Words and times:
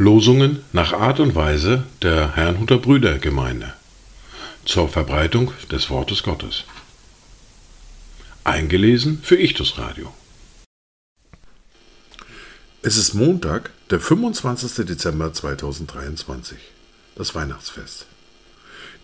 Losungen 0.00 0.64
nach 0.72 0.94
Art 0.94 1.20
und 1.20 1.34
Weise 1.34 1.84
der 2.00 2.34
Herrnhuter 2.34 2.78
Brüdergemeinde 2.78 3.74
zur 4.64 4.88
Verbreitung 4.88 5.52
des 5.70 5.90
Wortes 5.90 6.22
Gottes. 6.22 6.64
Eingelesen 8.42 9.20
für 9.22 9.36
Ichtus 9.36 9.76
Radio. 9.76 10.10
Es 12.80 12.96
ist 12.96 13.12
Montag, 13.12 13.72
der 13.90 14.00
25. 14.00 14.86
Dezember 14.86 15.34
2023, 15.34 16.56
das 17.16 17.34
Weihnachtsfest. 17.34 18.06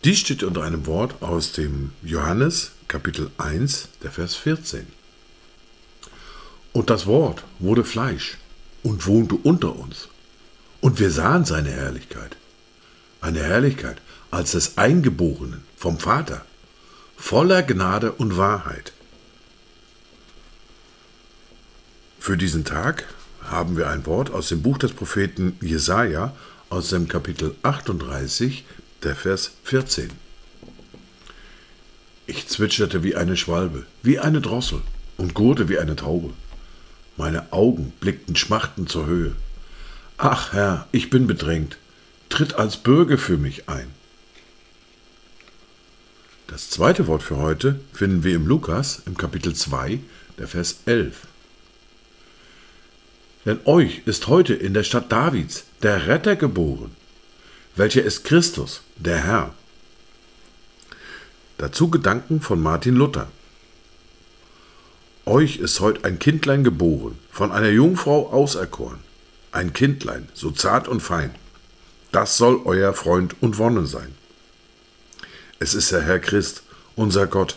Dies 0.02 0.20
steht 0.20 0.44
unter 0.44 0.62
einem 0.62 0.86
Wort 0.86 1.20
aus 1.20 1.52
dem 1.52 1.92
Johannes 2.02 2.70
Kapitel 2.88 3.30
1, 3.36 3.88
der 4.02 4.12
Vers 4.12 4.34
14. 4.34 4.86
Und 6.72 6.88
das 6.88 7.04
Wort 7.04 7.44
wurde 7.58 7.84
Fleisch 7.84 8.38
und 8.82 9.06
wohnte 9.06 9.34
unter 9.34 9.76
uns. 9.76 10.08
Und 10.86 11.00
wir 11.00 11.10
sahen 11.10 11.44
seine 11.44 11.72
Herrlichkeit. 11.72 12.36
Eine 13.20 13.42
Herrlichkeit 13.42 14.00
als 14.30 14.52
des 14.52 14.78
Eingeborenen 14.78 15.64
vom 15.76 15.98
Vater, 15.98 16.44
voller 17.16 17.64
Gnade 17.64 18.12
und 18.12 18.36
Wahrheit. 18.36 18.92
Für 22.20 22.36
diesen 22.36 22.64
Tag 22.64 23.02
haben 23.42 23.76
wir 23.76 23.90
ein 23.90 24.06
Wort 24.06 24.30
aus 24.30 24.48
dem 24.48 24.62
Buch 24.62 24.78
des 24.78 24.92
Propheten 24.92 25.58
Jesaja 25.60 26.36
aus 26.70 26.90
dem 26.90 27.08
Kapitel 27.08 27.56
38, 27.64 28.64
der 29.02 29.16
Vers 29.16 29.54
14. 29.64 30.10
Ich 32.28 32.46
zwitscherte 32.46 33.02
wie 33.02 33.16
eine 33.16 33.36
Schwalbe, 33.36 33.86
wie 34.04 34.20
eine 34.20 34.40
Drossel 34.40 34.82
und 35.16 35.34
gurrte 35.34 35.68
wie 35.68 35.80
eine 35.80 35.96
Taube. 35.96 36.32
Meine 37.16 37.52
Augen 37.52 37.92
blickten 37.98 38.36
schmachtend 38.36 38.88
zur 38.88 39.06
Höhe. 39.06 39.34
Ach 40.18 40.52
Herr, 40.52 40.86
ich 40.92 41.10
bin 41.10 41.26
bedrängt. 41.26 41.76
Tritt 42.30 42.54
als 42.54 42.78
Bürger 42.78 43.18
für 43.18 43.36
mich 43.36 43.68
ein. 43.68 43.92
Das 46.46 46.70
zweite 46.70 47.06
Wort 47.06 47.22
für 47.22 47.36
heute 47.36 47.80
finden 47.92 48.24
wir 48.24 48.34
im 48.34 48.46
Lukas 48.46 49.02
im 49.04 49.16
Kapitel 49.16 49.54
2, 49.54 49.98
der 50.38 50.48
Vers 50.48 50.78
11. 50.86 51.26
Denn 53.44 53.60
euch 53.64 54.02
ist 54.06 54.26
heute 54.28 54.54
in 54.54 54.72
der 54.72 54.84
Stadt 54.84 55.12
Davids 55.12 55.64
der 55.82 56.06
Retter 56.06 56.34
geboren, 56.34 56.96
welcher 57.74 58.02
ist 58.02 58.24
Christus, 58.24 58.80
der 58.96 59.18
Herr. 59.18 59.54
Dazu 61.58 61.90
Gedanken 61.90 62.40
von 62.40 62.62
Martin 62.62 62.96
Luther. 62.96 63.28
Euch 65.26 65.58
ist 65.58 65.80
heute 65.80 66.04
ein 66.04 66.18
Kindlein 66.18 66.64
geboren, 66.64 67.18
von 67.30 67.52
einer 67.52 67.70
Jungfrau 67.70 68.32
auserkoren, 68.32 69.00
ein 69.56 69.72
Kindlein, 69.72 70.28
so 70.34 70.50
zart 70.50 70.86
und 70.86 71.00
fein. 71.00 71.34
Das 72.12 72.36
soll 72.36 72.60
euer 72.64 72.92
Freund 72.94 73.34
und 73.40 73.58
Wonne 73.58 73.86
sein. 73.86 74.14
Es 75.58 75.74
ist 75.74 75.90
der 75.92 76.02
Herr 76.02 76.18
Christ, 76.18 76.62
unser 76.94 77.26
Gott, 77.26 77.56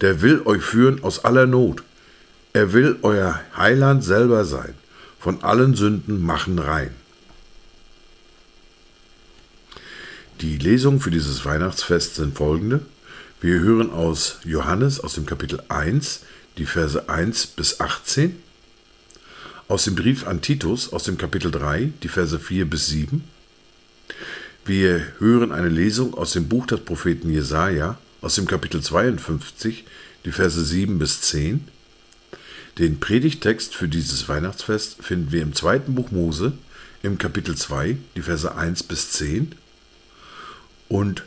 der 0.00 0.22
will 0.22 0.42
euch 0.44 0.62
führen 0.62 1.02
aus 1.02 1.24
aller 1.24 1.46
Not. 1.46 1.82
Er 2.52 2.72
will 2.72 2.98
euer 3.02 3.40
Heiland 3.56 4.04
selber 4.04 4.44
sein 4.44 4.74
von 5.18 5.42
allen 5.42 5.74
Sünden 5.74 6.22
machen 6.22 6.58
rein. 6.58 6.94
Die 10.40 10.56
Lesungen 10.56 11.00
für 11.00 11.10
dieses 11.10 11.44
Weihnachtsfest 11.44 12.14
sind 12.14 12.36
folgende. 12.36 12.80
Wir 13.40 13.58
hören 13.58 13.90
aus 13.90 14.38
Johannes 14.44 15.00
aus 15.00 15.14
dem 15.14 15.26
Kapitel 15.26 15.60
1 15.68 16.20
die 16.56 16.66
Verse 16.66 17.08
1 17.08 17.48
bis 17.48 17.80
18, 17.80 18.40
aus 19.68 19.84
dem 19.84 19.94
Brief 19.94 20.26
an 20.26 20.40
Titus 20.40 20.92
aus 20.92 21.04
dem 21.04 21.18
Kapitel 21.18 21.50
3 21.50 21.92
die 22.02 22.08
Verse 22.08 22.38
4 22.38 22.68
bis 22.68 22.88
7. 22.88 23.22
Wir 24.64 25.02
hören 25.18 25.52
eine 25.52 25.68
Lesung 25.68 26.14
aus 26.14 26.32
dem 26.32 26.48
Buch 26.48 26.66
des 26.66 26.80
Propheten 26.80 27.30
Jesaja 27.30 27.98
aus 28.20 28.34
dem 28.34 28.46
Kapitel 28.46 28.82
52 28.82 29.84
die 30.24 30.32
Verse 30.32 30.62
7 30.64 30.98
bis 30.98 31.20
10 31.22 31.68
den 32.78 33.00
Predigtext 33.00 33.74
für 33.74 33.88
dieses 33.88 34.28
Weihnachtsfest 34.28 35.02
finden 35.02 35.32
wir 35.32 35.42
im 35.42 35.52
zweiten 35.52 35.96
Buch 35.96 36.12
Mose, 36.12 36.52
im 37.02 37.18
Kapitel 37.18 37.56
2, 37.56 37.96
die 38.14 38.22
Verse 38.22 38.54
1 38.54 38.84
bis 38.84 39.10
10. 39.10 39.56
Und 40.86 41.24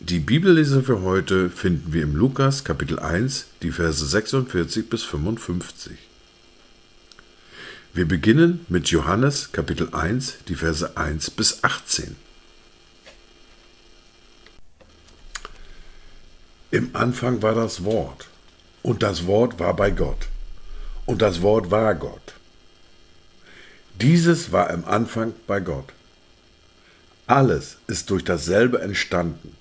die 0.00 0.18
Bibellese 0.18 0.82
für 0.82 1.02
heute 1.02 1.50
finden 1.50 1.92
wir 1.92 2.04
im 2.04 2.16
Lukas, 2.16 2.64
Kapitel 2.64 2.98
1, 2.98 3.48
die 3.60 3.70
Verse 3.70 4.02
46 4.02 4.88
bis 4.88 5.02
55. 5.02 5.92
Wir 7.96 8.08
beginnen 8.08 8.66
mit 8.68 8.88
Johannes, 8.88 9.52
Kapitel 9.52 9.94
1, 9.94 10.38
die 10.48 10.56
Verse 10.56 10.96
1 10.96 11.30
bis 11.30 11.62
18. 11.62 12.16
Im 16.72 16.90
Anfang 16.96 17.40
war 17.40 17.54
das 17.54 17.84
Wort, 17.84 18.26
und 18.82 19.04
das 19.04 19.28
Wort 19.28 19.60
war 19.60 19.76
bei 19.76 19.92
Gott 19.92 20.26
und 21.06 21.22
das 21.22 21.40
Wort 21.40 21.70
war 21.70 21.94
Gott. 21.94 22.34
Dieses 24.00 24.50
war 24.50 24.70
im 24.70 24.84
Anfang 24.86 25.32
bei 25.46 25.60
Gott. 25.60 25.92
Alles 27.28 27.76
ist 27.86 28.10
durch 28.10 28.24
dasselbe 28.24 28.80
entstanden 28.80 29.56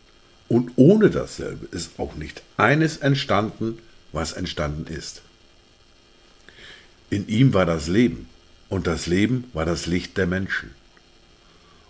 und 0.49 0.71
ohne 0.75 1.11
dasselbe 1.11 1.67
ist 1.67 1.99
auch 1.99 2.15
nicht 2.15 2.41
eines 2.57 2.97
entstanden, 2.97 3.77
was 4.11 4.33
entstanden 4.33 4.91
ist. 4.91 5.21
In 7.13 7.27
ihm 7.27 7.53
war 7.53 7.67
das 7.67 7.87
Leben 7.87 8.27
und 8.69 8.87
das 8.87 9.05
Leben 9.05 9.43
war 9.53 9.65
das 9.65 9.85
Licht 9.85 10.17
der 10.17 10.25
Menschen. 10.25 10.71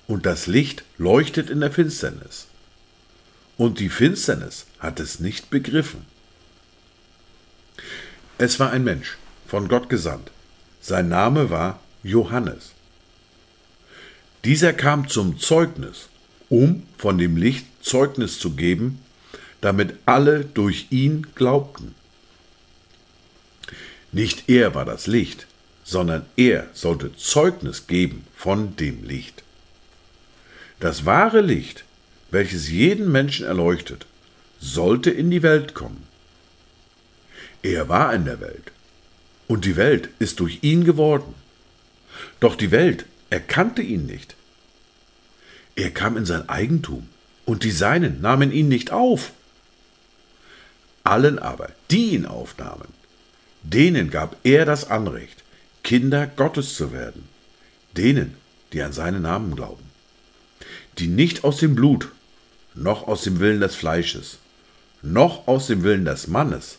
Und 0.06 0.26
das 0.26 0.48
Licht 0.48 0.84
leuchtet 0.98 1.50
in 1.50 1.62
der 1.62 1.72
Finsternis. 1.72 2.48
Und 3.56 3.80
die 3.80 3.88
Finsternis 3.88 4.66
hat 4.80 5.00
es 5.00 5.22
nicht 5.22 5.50
begriffen. 5.50 6.06
Es 8.38 8.60
war 8.60 8.72
ein 8.72 8.84
Mensch, 8.84 9.16
von 9.48 9.70
Gott 9.70 9.88
gesandt. 9.88 10.30
Sein 10.82 11.08
Name 11.08 11.50
war 11.50 11.80
Johannes. 12.04 12.74
Dieser 14.44 14.74
kam 14.74 15.08
zum 15.08 15.40
Zeugnis, 15.40 16.10
um 16.50 16.84
von 16.98 17.18
dem 17.18 17.38
Licht 17.38 17.66
Zeugnis 17.82 18.40
zu 18.40 18.58
geben, 18.58 19.00
damit 19.62 19.96
alle 20.06 20.44
durch 20.44 20.88
ihn 20.90 21.28
glaubten. 21.34 21.96
Nicht 24.14 24.48
er 24.48 24.76
war 24.76 24.86
das 24.86 25.08
Licht, 25.08 25.48
sondern 25.84 26.26
er 26.38 26.68
sollte 26.74 27.16
Zeugnis 27.18 27.88
geben 27.88 28.26
von 28.36 28.76
dem 28.76 29.04
Licht. 29.04 29.44
Das 30.80 31.06
wahre 31.06 31.42
Licht, 31.42 31.84
welches 32.30 32.70
jeden 32.70 33.12
Menschen 33.12 33.46
erleuchtet, 33.46 34.06
sollte 34.60 35.10
in 35.10 35.32
die 35.32 35.42
Welt 35.42 35.74
kommen. 35.74 36.04
Er 37.64 37.90
war 37.90 38.14
in 38.14 38.26
der 38.26 38.40
Welt, 38.40 38.72
und 39.48 39.66
die 39.66 39.76
Welt 39.76 40.10
ist 40.20 40.40
durch 40.40 40.60
ihn 40.62 40.86
geworden. 40.86 41.34
Doch 42.40 42.56
die 42.56 42.72
Welt 42.72 43.06
erkannte 43.32 43.82
ihn 43.82 44.06
nicht. 44.06 44.36
Er 45.76 45.90
kam 45.90 46.18
in 46.18 46.26
sein 46.26 46.48
Eigentum, 46.50 47.10
und 47.46 47.64
die 47.64 47.72
Seinen 47.72 48.22
nahmen 48.22 48.52
ihn 48.52 48.68
nicht 48.68 48.92
auf. 48.92 49.32
Allen 51.04 51.40
aber, 51.40 51.72
die 51.90 52.12
ihn 52.12 52.26
aufnahmen, 52.26 52.88
denen 53.64 54.10
gab 54.10 54.36
er 54.44 54.66
das 54.66 54.90
Anrecht, 54.90 55.44
Kinder 55.84 56.28
Gottes 56.28 56.76
zu 56.76 56.92
werden, 56.92 57.28
denen, 57.98 58.36
die 58.72 58.82
an 58.82 58.94
seinen 58.94 59.24
Namen 59.24 59.56
glauben, 59.56 59.84
die 60.98 61.08
nicht 61.08 61.44
aus 61.44 61.58
dem 61.58 61.76
Blut, 61.76 62.10
noch 62.76 63.08
aus 63.08 63.24
dem 63.24 63.40
Willen 63.40 63.62
des 63.62 63.76
Fleisches, 63.76 64.38
noch 65.02 65.48
aus 65.48 65.68
dem 65.68 65.84
Willen 65.84 66.06
des 66.06 66.28
Mannes, 66.28 66.78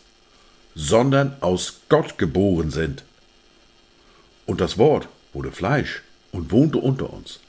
sondern 0.73 1.35
aus 1.41 1.81
Gott 1.89 2.17
geboren 2.17 2.71
sind. 2.71 3.03
Und 4.45 4.61
das 4.61 4.77
Wort 4.77 5.07
wurde 5.33 5.51
Fleisch 5.51 6.01
und 6.31 6.51
wohnte 6.51 6.79
unter 6.79 7.11
uns. 7.11 7.39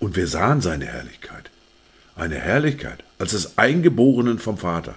Und 0.00 0.16
wir 0.16 0.28
sahen 0.28 0.60
seine 0.60 0.86
Herrlichkeit. 0.86 1.50
Eine 2.14 2.36
Herrlichkeit 2.36 3.02
als 3.18 3.32
des 3.32 3.58
Eingeborenen 3.58 4.38
vom 4.38 4.58
Vater, 4.58 4.94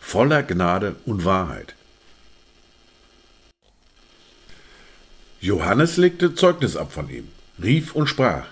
voller 0.00 0.42
Gnade 0.42 0.96
und 1.04 1.24
Wahrheit. 1.24 1.74
Johannes 5.40 5.96
legte 5.96 6.34
Zeugnis 6.34 6.76
ab 6.76 6.92
von 6.92 7.08
ihm, 7.08 7.28
rief 7.62 7.94
und 7.94 8.08
sprach, 8.08 8.46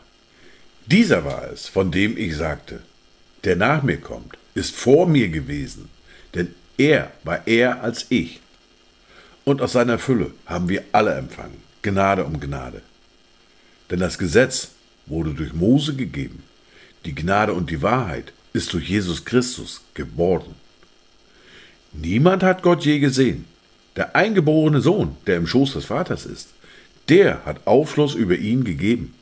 dieser 0.87 1.25
war 1.25 1.50
es, 1.52 1.69
von 1.69 1.90
dem 1.90 2.17
ich 2.17 2.37
sagte, 2.37 2.81
der 3.44 3.56
nach 3.56 3.82
mir 3.82 3.99
kommt, 3.99 4.38
ist 4.55 4.75
vor 4.75 5.06
mir 5.06 5.29
gewesen, 5.29 5.90
denn 6.35 6.55
er 6.79 7.12
war 7.25 7.46
eher 7.46 7.82
als 7.82 8.06
ich 8.08 8.40
und 9.44 9.61
aus 9.61 9.73
seiner 9.73 9.99
Fülle 9.99 10.32
haben 10.46 10.69
wir 10.69 10.85
alle 10.93 11.14
empfangen, 11.14 11.62
Gnade 11.82 12.25
um 12.25 12.40
Gnade. 12.40 12.82
Denn 13.91 14.00
das 14.00 14.19
Gesetz 14.19 14.73
wurde 15.06 15.34
durch 15.34 15.52
Mose 15.52 15.94
gegeben, 15.94 16.43
die 17.05 17.14
Gnade 17.14 17.55
und 17.55 17.70
die 17.70 17.82
Wahrheit 17.82 18.32
ist 18.52 18.73
durch 18.73 18.88
Jesus 18.88 19.25
Christus 19.25 19.82
geworden. 19.94 20.55
Niemand 21.93 22.43
hat 22.43 22.62
Gott 22.62 22.84
je 22.84 22.99
gesehen. 22.99 23.46
Der 23.96 24.14
eingeborene 24.14 24.81
Sohn, 24.81 25.17
der 25.26 25.37
im 25.37 25.46
Schoß 25.46 25.73
des 25.73 25.87
Vaters 25.87 26.26
ist, 26.26 26.49
der 27.08 27.44
hat 27.44 27.66
Aufschluss 27.66 28.14
über 28.14 28.37
ihn 28.37 28.64
gegeben. 28.64 29.14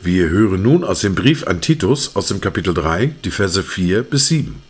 Wir 0.00 0.28
hören 0.28 0.62
nun 0.62 0.84
aus 0.84 1.00
dem 1.00 1.14
Brief 1.14 1.46
an 1.46 1.62
Titus 1.62 2.14
aus 2.14 2.26
dem 2.26 2.40
Kapitel 2.40 2.74
3 2.74 3.06
die 3.24 3.30
Verse 3.30 3.62
4 3.62 4.02
bis 4.02 4.28
7. 4.28 4.62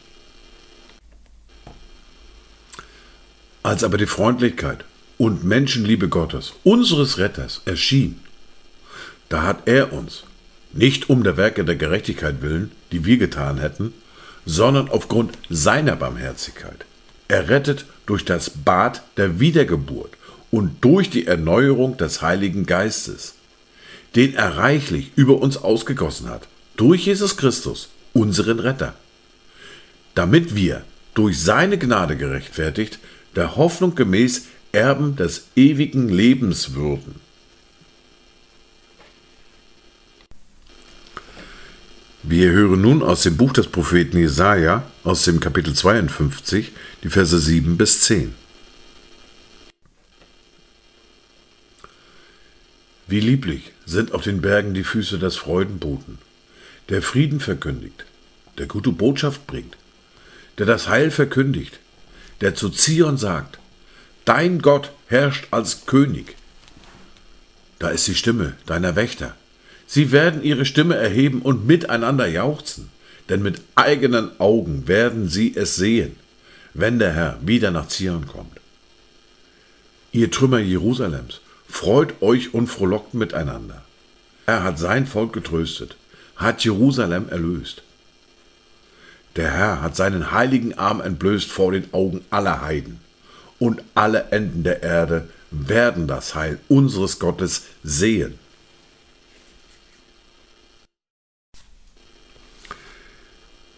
Als 3.64 3.82
aber 3.82 3.98
die 3.98 4.06
Freundlichkeit 4.06 4.84
und 5.18 5.42
Menschenliebe 5.42 6.08
Gottes, 6.08 6.52
unseres 6.62 7.18
Retters, 7.18 7.62
erschien, 7.64 8.20
da 9.28 9.42
hat 9.42 9.66
er 9.66 9.92
uns, 9.92 10.24
nicht 10.72 11.10
um 11.10 11.24
der 11.24 11.36
Werke 11.36 11.64
der 11.64 11.76
Gerechtigkeit 11.76 12.42
willen, 12.42 12.70
die 12.92 13.04
wir 13.04 13.16
getan 13.16 13.58
hätten, 13.58 13.92
sondern 14.46 14.88
aufgrund 14.88 15.36
seiner 15.48 15.96
Barmherzigkeit, 15.96 16.84
errettet 17.34 17.84
durch 18.06 18.24
das 18.24 18.50
Bad 18.50 19.02
der 19.16 19.40
Wiedergeburt 19.40 20.12
und 20.50 20.84
durch 20.84 21.10
die 21.10 21.26
Erneuerung 21.26 21.96
des 21.96 22.22
Heiligen 22.22 22.64
Geistes 22.64 23.34
den 24.14 24.34
er 24.34 24.56
reichlich 24.56 25.12
über 25.16 25.40
uns 25.40 25.56
ausgegossen 25.56 26.28
hat, 26.28 26.46
durch 26.76 27.06
Jesus 27.06 27.36
Christus, 27.36 27.88
unseren 28.12 28.60
Retter, 28.60 28.94
damit 30.14 30.54
wir 30.54 30.84
durch 31.14 31.40
seine 31.40 31.78
Gnade 31.78 32.16
gerechtfertigt, 32.16 32.98
der 33.36 33.56
Hoffnung 33.56 33.94
gemäß 33.94 34.46
Erben 34.72 35.16
des 35.16 35.48
ewigen 35.56 36.08
Lebens 36.08 36.74
würden. 36.74 37.20
Wir 42.26 42.52
hören 42.52 42.80
nun 42.80 43.02
aus 43.02 43.22
dem 43.22 43.36
Buch 43.36 43.52
des 43.52 43.66
Propheten 43.66 44.16
Jesaja, 44.16 44.90
aus 45.02 45.24
dem 45.24 45.40
Kapitel 45.40 45.74
52, 45.74 46.72
die 47.02 47.10
Verse 47.10 47.38
7 47.38 47.76
bis 47.76 48.00
10. 48.00 48.34
Wie 53.06 53.20
lieblich 53.20 53.72
sind 53.84 54.12
auf 54.12 54.22
den 54.22 54.40
Bergen 54.40 54.72
die 54.72 54.84
Füße 54.84 55.18
des 55.18 55.36
Freudenboten, 55.36 56.16
der 56.88 57.02
Frieden 57.02 57.40
verkündigt, 57.40 58.06
der 58.56 58.68
gute 58.68 58.90
Botschaft 58.92 59.46
bringt, 59.46 59.76
der 60.56 60.64
das 60.64 60.88
Heil 60.88 61.10
verkündigt, 61.10 61.78
der 62.40 62.54
zu 62.54 62.70
Zion 62.70 63.18
sagt, 63.18 63.58
Dein 64.24 64.62
Gott 64.62 64.92
herrscht 65.08 65.48
als 65.50 65.84
König. 65.84 66.36
Da 67.78 67.90
ist 67.90 68.08
die 68.08 68.14
Stimme 68.14 68.56
deiner 68.64 68.96
Wächter. 68.96 69.36
Sie 69.86 70.12
werden 70.12 70.42
ihre 70.42 70.64
Stimme 70.64 70.96
erheben 70.96 71.42
und 71.42 71.66
miteinander 71.66 72.26
jauchzen, 72.26 72.90
denn 73.28 73.42
mit 73.42 73.60
eigenen 73.74 74.38
Augen 74.40 74.88
werden 74.88 75.28
sie 75.28 75.54
es 75.56 75.76
sehen, 75.76 76.16
wenn 76.72 76.98
der 76.98 77.12
Herr 77.12 77.38
wieder 77.42 77.70
nach 77.70 77.88
Zion 77.88 78.26
kommt. 78.26 78.60
Ihr 80.12 80.30
Trümmer 80.30 80.58
Jerusalems, 80.58 81.40
Freut 81.74 82.22
euch 82.22 82.54
und 82.54 82.68
frohlockt 82.68 83.14
miteinander. 83.14 83.82
Er 84.46 84.62
hat 84.62 84.78
sein 84.78 85.08
Volk 85.08 85.32
getröstet, 85.32 85.96
hat 86.36 86.62
Jerusalem 86.62 87.28
erlöst. 87.28 87.82
Der 89.34 89.50
Herr 89.50 89.82
hat 89.82 89.96
seinen 89.96 90.30
heiligen 90.30 90.78
Arm 90.78 91.00
entblößt 91.00 91.50
vor 91.50 91.72
den 91.72 91.92
Augen 91.92 92.24
aller 92.30 92.62
Heiden, 92.62 93.00
und 93.58 93.82
alle 93.94 94.26
Enden 94.30 94.62
der 94.62 94.84
Erde 94.84 95.28
werden 95.50 96.06
das 96.06 96.36
Heil 96.36 96.60
unseres 96.68 97.18
Gottes 97.18 97.64
sehen. 97.82 98.38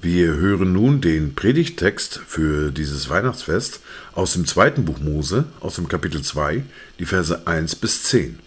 Wir 0.02 0.34
hören 0.34 0.74
nun 0.74 1.00
den 1.00 1.34
Predigttext 1.34 2.20
für 2.26 2.70
dieses 2.70 3.08
Weihnachtsfest 3.08 3.80
aus 4.12 4.34
dem 4.34 4.46
zweiten 4.46 4.84
Buch 4.84 4.98
Mose, 5.00 5.46
aus 5.60 5.76
dem 5.76 5.88
Kapitel 5.88 6.20
2, 6.22 6.64
die 6.98 7.06
Verse 7.06 7.46
1 7.46 7.76
bis 7.76 8.02
10. 8.02 8.38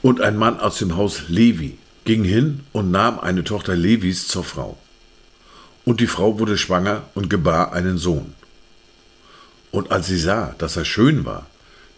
Und 0.00 0.22
ein 0.22 0.38
Mann 0.38 0.58
aus 0.58 0.78
dem 0.78 0.96
Haus 0.96 1.28
Levi 1.28 1.76
ging 2.04 2.24
hin 2.24 2.60
und 2.72 2.90
nahm 2.90 3.20
eine 3.20 3.44
Tochter 3.44 3.76
Levis 3.76 4.26
zur 4.26 4.44
Frau. 4.44 4.78
Und 5.84 6.00
die 6.00 6.06
Frau 6.06 6.38
wurde 6.38 6.56
schwanger 6.56 7.02
und 7.14 7.28
gebar 7.28 7.74
einen 7.74 7.98
Sohn. 7.98 8.34
Und 9.72 9.90
als 9.90 10.06
sie 10.06 10.18
sah, 10.18 10.54
dass 10.56 10.76
er 10.76 10.86
schön 10.86 11.26
war, 11.26 11.46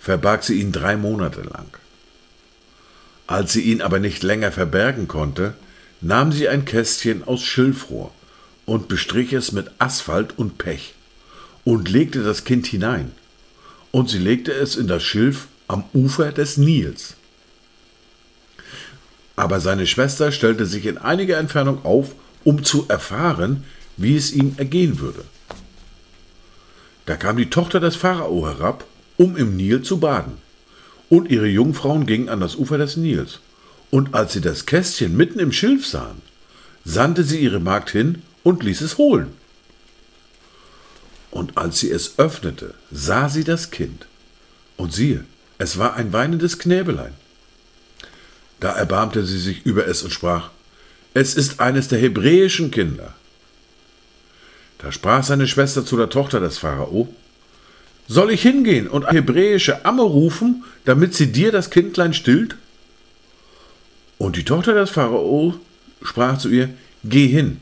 verbarg 0.01 0.43
sie 0.43 0.61
ihn 0.61 0.73
drei 0.73 0.97
Monate 0.97 1.43
lang. 1.43 1.69
Als 3.29 3.53
sie 3.53 3.61
ihn 3.61 3.83
aber 3.83 4.01
nicht 4.01 4.23
länger 4.23 4.51
verbergen 4.51 5.07
konnte, 5.07 5.53
nahm 6.01 6.33
sie 6.33 6.49
ein 6.49 6.65
Kästchen 6.65 7.23
aus 7.25 7.43
Schilfrohr 7.43 8.11
und 8.65 8.89
bestrich 8.89 9.35
es 9.35 9.53
mit 9.53 9.71
Asphalt 9.79 10.39
und 10.39 10.57
Pech 10.57 10.95
und 11.63 11.91
legte 11.91 12.23
das 12.23 12.45
Kind 12.45 12.67
hinein. 12.67 13.13
Und 13.91 14.09
sie 14.09 14.19
legte 14.19 14.53
es 14.53 14.77
in 14.77 14.89
das 14.89 15.03
Schilf 15.03 15.47
am 15.69 15.85
Ufer 15.93 16.33
des 16.33 16.57
Nils. 16.57 17.17
Aber 19.37 19.61
seine 19.61 19.87
Schwester 19.87 20.33
stellte 20.33 20.65
sich 20.65 20.87
in 20.87 20.97
einiger 20.97 21.37
Entfernung 21.37 21.85
auf, 21.85 22.15
um 22.45 22.65
zu 22.65 22.87
erfahren, 22.89 23.65
wie 23.99 24.17
es 24.17 24.33
ihm 24.33 24.55
ergehen 24.57 25.01
würde. 25.01 25.23
Da 27.05 27.17
kam 27.17 27.37
die 27.37 27.51
Tochter 27.51 27.79
des 27.79 27.97
Pharao 27.97 28.47
herab, 28.47 28.85
um 29.19 29.37
im 29.37 29.55
Nil 29.55 29.83
zu 29.83 30.01
baden. 30.01 30.48
Und 31.09 31.31
ihre 31.31 31.47
Jungfrauen 31.47 32.07
gingen 32.07 32.29
an 32.29 32.41
das 32.41 32.57
Ufer 32.57 32.79
des 32.79 32.97
Nils. 32.97 33.41
Und 33.91 34.15
als 34.15 34.35
sie 34.35 34.41
das 34.41 34.67
Kästchen 34.67 35.17
mitten 35.17 35.39
im 35.39 35.53
Schilf 35.53 35.87
sahen, 35.87 36.21
sandte 36.85 37.25
sie 37.25 37.39
ihre 37.39 37.61
Magd 37.61 37.91
hin 37.91 38.23
und 38.43 38.63
ließ 38.63 38.83
es 38.83 38.99
holen. 38.99 39.33
Und 41.31 41.57
als 41.57 41.81
sie 41.81 41.91
es 41.91 42.19
öffnete, 42.19 42.75
sah 42.91 43.29
sie 43.29 43.45
das 43.45 43.71
Kind. 43.71 44.07
Und 44.77 44.93
siehe, 44.93 45.25
es 45.59 45.79
war 45.79 45.95
ein 45.95 46.13
weinendes 46.13 46.59
Knäbelein. 46.59 47.15
Da 48.61 48.73
erbarmte 48.73 49.25
sie 49.25 49.39
sich 49.39 49.65
über 49.65 49.87
es 49.87 50.03
und 50.03 50.13
sprach, 50.13 50.51
es 51.15 51.35
ist 51.35 51.61
eines 51.61 51.89
der 51.89 51.99
hebräischen 51.99 52.71
Kinder. 52.71 53.15
Da 54.79 54.93
sprach 54.93 55.25
seine 55.25 55.47
Schwester 55.47 55.85
zu 55.85 55.97
der 55.97 56.11
Tochter 56.11 56.41
des 56.41 56.59
Pharao, 56.59 57.13
soll 58.09 58.33
ich 58.33 58.43
hingehen 58.43 58.89
und 58.89 59.05
eine 59.05 59.19
hebräische 59.19 59.85
Amme 59.85 60.03
rufen, 60.03 60.65
damit 60.85 61.15
sie 61.15 61.31
dir 61.31 61.53
das 61.53 61.71
Kindlein 61.71 62.15
stillt? 62.15 62.57
Und 64.17 64.37
die 64.37 64.45
Tochter 64.45 64.75
des 64.75 64.91
Pharao 64.91 65.55
sprach 66.03 66.39
zu 66.39 66.49
ihr, 66.49 66.71
Geh 67.05 67.29
hin. 67.29 67.59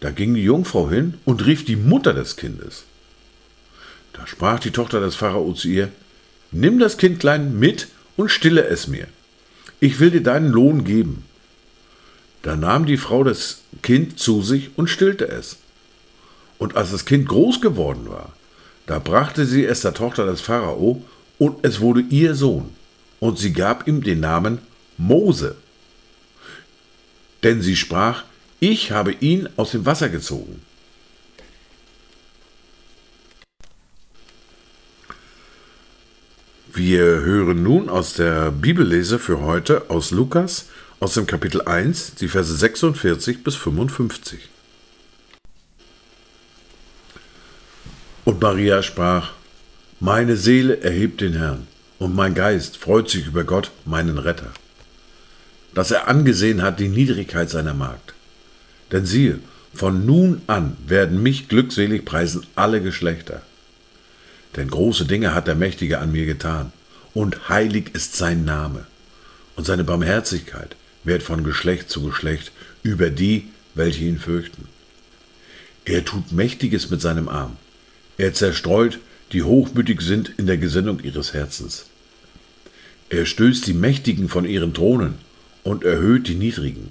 Da 0.00 0.10
ging 0.10 0.34
die 0.34 0.44
Jungfrau 0.44 0.90
hin 0.90 1.14
und 1.24 1.44
rief 1.46 1.64
die 1.64 1.76
Mutter 1.76 2.12
des 2.12 2.36
Kindes. 2.36 2.84
Da 4.12 4.26
sprach 4.26 4.60
die 4.60 4.70
Tochter 4.70 5.00
des 5.00 5.16
Pharao 5.16 5.52
zu 5.54 5.68
ihr, 5.68 5.90
Nimm 6.52 6.78
das 6.78 6.98
Kindlein 6.98 7.58
mit 7.58 7.88
und 8.16 8.30
stille 8.30 8.64
es 8.66 8.86
mir. 8.86 9.08
Ich 9.80 9.98
will 9.98 10.10
dir 10.10 10.22
deinen 10.22 10.50
Lohn 10.50 10.84
geben. 10.84 11.24
Da 12.42 12.56
nahm 12.56 12.86
die 12.86 12.98
Frau 12.98 13.24
das 13.24 13.62
Kind 13.82 14.20
zu 14.20 14.42
sich 14.42 14.70
und 14.76 14.88
stillte 14.88 15.26
es. 15.26 15.56
Und 16.58 16.76
als 16.76 16.92
das 16.92 17.06
Kind 17.06 17.26
groß 17.26 17.60
geworden 17.60 18.08
war, 18.08 18.32
da 18.86 18.98
brachte 18.98 19.46
sie 19.46 19.64
es 19.64 19.80
der 19.80 19.94
Tochter 19.94 20.26
des 20.26 20.40
Pharao, 20.40 21.04
und 21.38 21.64
es 21.64 21.80
wurde 21.80 22.00
ihr 22.00 22.34
Sohn, 22.34 22.70
und 23.20 23.38
sie 23.38 23.52
gab 23.52 23.88
ihm 23.88 24.02
den 24.02 24.20
Namen 24.20 24.58
Mose. 24.96 25.56
Denn 27.42 27.60
sie 27.60 27.76
sprach, 27.76 28.24
ich 28.60 28.92
habe 28.92 29.12
ihn 29.12 29.48
aus 29.56 29.72
dem 29.72 29.84
Wasser 29.84 30.08
gezogen. 30.08 30.62
Wir 36.72 37.04
hören 37.04 37.62
nun 37.62 37.88
aus 37.88 38.14
der 38.14 38.50
Bibellese 38.50 39.18
für 39.18 39.40
heute 39.40 39.90
aus 39.90 40.10
Lukas, 40.10 40.66
aus 40.98 41.14
dem 41.14 41.26
Kapitel 41.26 41.62
1, 41.62 42.16
die 42.16 42.26
Verse 42.26 42.52
46 42.52 43.44
bis 43.44 43.54
55. 43.54 44.48
Und 48.24 48.40
Maria 48.40 48.82
sprach, 48.82 49.32
Meine 50.00 50.36
Seele 50.36 50.80
erhebt 50.80 51.20
den 51.20 51.34
Herrn, 51.34 51.66
und 51.98 52.14
mein 52.14 52.34
Geist 52.34 52.76
freut 52.78 53.08
sich 53.10 53.26
über 53.26 53.44
Gott, 53.44 53.70
meinen 53.84 54.18
Retter, 54.18 54.50
dass 55.74 55.90
er 55.90 56.08
angesehen 56.08 56.62
hat 56.62 56.80
die 56.80 56.88
Niedrigkeit 56.88 57.50
seiner 57.50 57.74
Magd. 57.74 58.14
Denn 58.92 59.06
siehe, 59.06 59.40
von 59.74 60.06
nun 60.06 60.42
an 60.46 60.76
werden 60.86 61.22
mich 61.22 61.48
glückselig 61.48 62.04
preisen 62.04 62.46
alle 62.54 62.80
Geschlechter. 62.80 63.42
Denn 64.56 64.68
große 64.68 65.04
Dinge 65.04 65.34
hat 65.34 65.46
der 65.46 65.56
Mächtige 65.56 65.98
an 65.98 66.12
mir 66.12 66.26
getan, 66.26 66.72
und 67.12 67.48
heilig 67.48 67.90
ist 67.94 68.16
sein 68.16 68.44
Name, 68.44 68.86
und 69.56 69.66
seine 69.66 69.84
Barmherzigkeit 69.84 70.76
wird 71.04 71.22
von 71.22 71.44
Geschlecht 71.44 71.90
zu 71.90 72.02
Geschlecht 72.02 72.52
über 72.82 73.10
die, 73.10 73.50
welche 73.74 74.04
ihn 74.04 74.18
fürchten. 74.18 74.68
Er 75.84 76.04
tut 76.04 76.32
Mächtiges 76.32 76.90
mit 76.90 77.00
seinem 77.00 77.28
Arm. 77.28 77.56
Er 78.16 78.34
zerstreut, 78.34 78.98
die 79.32 79.42
hochmütig 79.42 80.00
sind 80.00 80.32
in 80.36 80.46
der 80.46 80.58
Gesinnung 80.58 81.00
ihres 81.00 81.32
Herzens. 81.32 81.86
Er 83.08 83.26
stößt 83.26 83.66
die 83.66 83.74
Mächtigen 83.74 84.28
von 84.28 84.44
ihren 84.44 84.74
Thronen 84.74 85.14
und 85.62 85.84
erhöht 85.84 86.28
die 86.28 86.34
Niedrigen. 86.34 86.88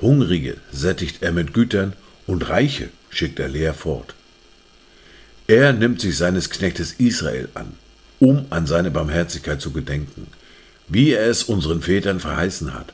Hungrige 0.00 0.56
sättigt 0.72 1.22
er 1.22 1.32
mit 1.32 1.52
Gütern 1.52 1.92
und 2.26 2.48
Reiche 2.48 2.88
schickt 3.10 3.38
er 3.40 3.48
leer 3.48 3.74
fort. 3.74 4.14
Er 5.46 5.72
nimmt 5.72 6.00
sich 6.00 6.16
seines 6.16 6.50
Knechtes 6.50 6.92
Israel 6.98 7.48
an, 7.54 7.72
um 8.20 8.46
an 8.50 8.66
seine 8.66 8.90
Barmherzigkeit 8.90 9.60
zu 9.60 9.72
gedenken, 9.72 10.26
wie 10.88 11.12
er 11.12 11.26
es 11.26 11.42
unseren 11.42 11.82
Vätern 11.82 12.20
verheißen 12.20 12.74
hat, 12.74 12.92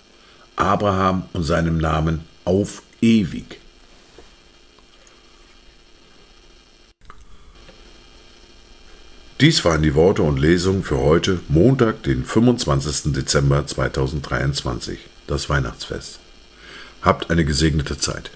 Abraham 0.56 1.24
und 1.32 1.42
seinem 1.42 1.78
Namen 1.78 2.20
auf 2.44 2.82
ewig. 3.00 3.58
Dies 9.44 9.62
waren 9.66 9.82
die 9.82 9.94
Worte 9.94 10.22
und 10.22 10.38
Lesungen 10.38 10.82
für 10.84 10.96
heute, 10.96 11.38
Montag, 11.48 12.02
den 12.04 12.24
25. 12.24 13.12
Dezember 13.12 13.66
2023, 13.66 14.98
das 15.26 15.50
Weihnachtsfest. 15.50 16.18
Habt 17.02 17.28
eine 17.30 17.44
gesegnete 17.44 17.98
Zeit. 17.98 18.30